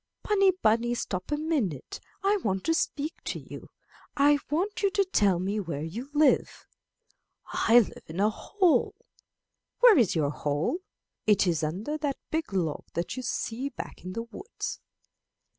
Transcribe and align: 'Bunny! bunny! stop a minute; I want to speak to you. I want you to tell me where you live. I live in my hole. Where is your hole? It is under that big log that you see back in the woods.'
'Bunny! 0.23 0.49
bunny! 0.63 0.95
stop 0.95 1.31
a 1.31 1.37
minute; 1.37 1.99
I 2.23 2.37
want 2.37 2.63
to 2.63 2.73
speak 2.73 3.13
to 3.25 3.37
you. 3.39 3.69
I 4.17 4.39
want 4.49 4.81
you 4.81 4.89
to 4.89 5.05
tell 5.05 5.37
me 5.37 5.59
where 5.59 5.83
you 5.83 6.09
live. 6.15 6.65
I 7.45 7.81
live 7.81 8.03
in 8.07 8.17
my 8.17 8.31
hole. 8.33 8.95
Where 9.81 9.99
is 9.99 10.15
your 10.15 10.31
hole? 10.31 10.79
It 11.27 11.45
is 11.45 11.61
under 11.63 11.99
that 11.99 12.17
big 12.31 12.51
log 12.51 12.85
that 12.95 13.15
you 13.15 13.21
see 13.21 13.69
back 13.69 14.03
in 14.03 14.13
the 14.13 14.23
woods.' 14.23 14.79